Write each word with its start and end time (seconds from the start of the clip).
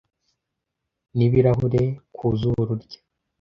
n'ibirahuri 1.15 1.83
ku 2.15 2.25
zuru 2.39 2.73
rye 2.83 2.99